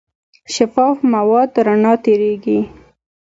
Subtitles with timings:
[0.53, 2.59] شفاف مواد رڼا تېرېږي.